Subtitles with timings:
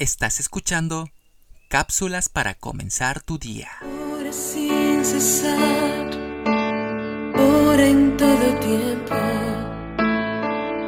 [0.00, 1.10] Estás escuchando
[1.68, 3.68] cápsulas para comenzar tu día.
[4.14, 6.10] Ora sin cesar,
[7.38, 9.14] ora en todo tiempo.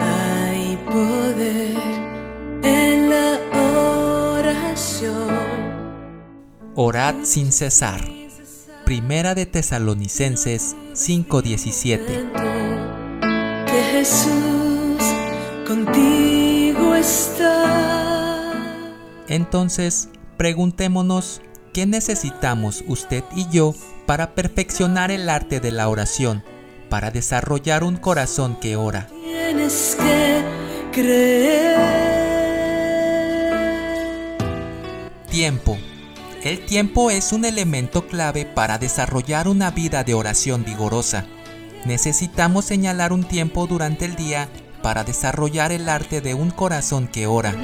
[0.00, 1.76] Hay poder
[2.62, 3.38] en la
[4.40, 5.28] oración.
[6.74, 8.00] Orad sin cesar.
[8.86, 12.30] Primera de Tesalonicenses 5:17.
[13.66, 15.02] Que Jesús
[15.68, 17.61] contigo está.
[19.32, 21.40] Entonces, preguntémonos
[21.72, 23.74] qué necesitamos usted y yo
[24.04, 26.44] para perfeccionar el arte de la oración,
[26.90, 29.08] para desarrollar un corazón que ora.
[29.24, 30.42] Tienes que
[30.92, 31.80] creer.
[35.30, 35.78] Tiempo.
[36.44, 41.24] El tiempo es un elemento clave para desarrollar una vida de oración vigorosa.
[41.86, 44.50] Necesitamos señalar un tiempo durante el día
[44.82, 47.54] para desarrollar el arte de un corazón que ora.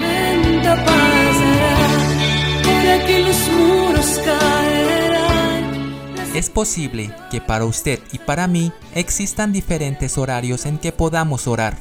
[6.35, 11.77] Es posible que para usted y para mí existan diferentes horarios en que podamos orar.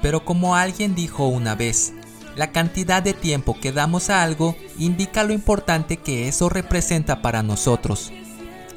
[0.00, 1.92] Pero como alguien dijo una vez,
[2.36, 7.42] la cantidad de tiempo que damos a algo indica lo importante que eso representa para
[7.42, 8.12] nosotros.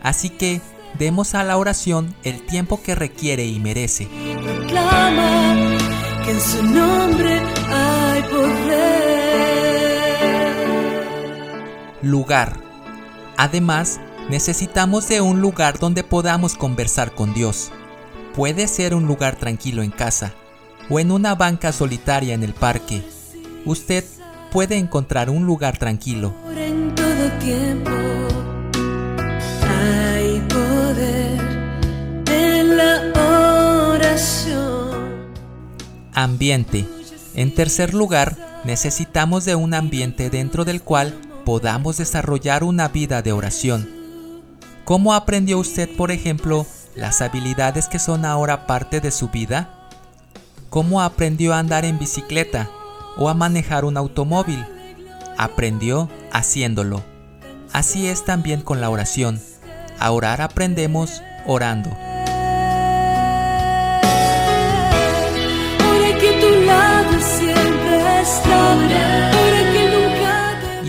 [0.01, 0.59] Así que
[0.99, 4.09] demos a la oración el tiempo que requiere y merece.
[12.13, 12.53] Lugar.
[13.37, 17.71] Además, necesitamos de un lugar donde podamos conversar con Dios.
[18.35, 20.35] Puede ser un lugar tranquilo en casa
[20.91, 23.01] o en una banca solitaria en el parque.
[23.65, 24.03] Usted
[24.51, 26.35] puede encontrar un lugar tranquilo.
[26.55, 27.89] En todo tiempo.
[29.67, 31.41] Hay poder
[32.27, 33.11] en la
[33.89, 35.33] oración.
[36.13, 36.85] Ambiente.
[37.33, 43.31] En tercer lugar, necesitamos de un ambiente dentro del cual podamos desarrollar una vida de
[43.31, 43.89] oración.
[44.85, 49.89] ¿Cómo aprendió usted, por ejemplo, las habilidades que son ahora parte de su vida?
[50.69, 52.69] ¿Cómo aprendió a andar en bicicleta
[53.17, 54.65] o a manejar un automóvil?
[55.37, 57.03] Aprendió haciéndolo.
[57.71, 59.39] Así es también con la oración.
[59.99, 61.89] A orar aprendemos orando.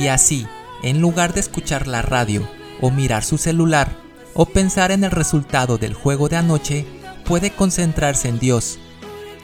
[0.05, 0.47] Y así,
[0.83, 2.47] en lugar de escuchar la radio
[2.83, 3.97] o mirar su celular
[4.35, 6.85] o pensar en el resultado del juego de anoche,
[7.25, 8.79] puede concentrarse en Dios.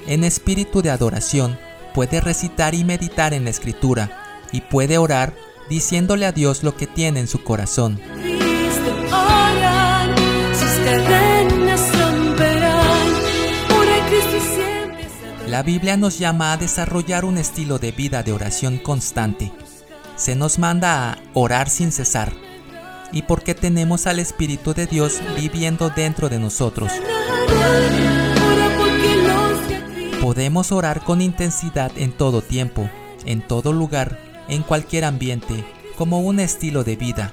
[0.06, 1.59] En espíritu de adoración,
[1.94, 5.34] puede recitar y meditar en la escritura y puede orar
[5.71, 7.98] diciéndole a Dios lo que tiene en su corazón.
[15.48, 19.50] La Biblia nos llama a desarrollar un estilo de vida de oración constante.
[20.20, 22.34] Se nos manda a orar sin cesar.
[23.10, 26.92] Y porque tenemos al Espíritu de Dios viviendo dentro de nosotros.
[30.20, 32.91] Podemos orar con intensidad en todo tiempo,
[33.25, 35.64] en todo lugar, en cualquier ambiente,
[35.97, 37.32] como un estilo de vida.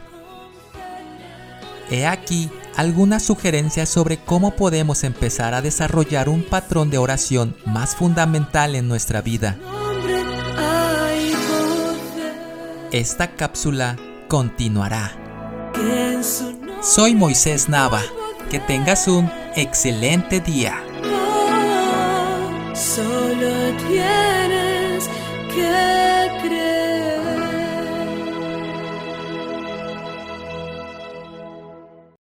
[1.91, 7.97] He aquí algunas sugerencias sobre cómo podemos empezar a desarrollar un patrón de oración más
[7.97, 9.57] fundamental en nuestra vida.
[12.91, 13.97] Esta cápsula
[14.29, 15.11] continuará.
[16.81, 18.01] Soy Moisés Nava.
[18.49, 20.81] Que tengas un excelente día.
[22.73, 25.09] solo tienes
[25.53, 26.86] que creer.